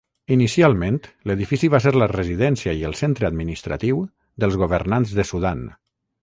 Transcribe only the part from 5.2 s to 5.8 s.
de Sudan.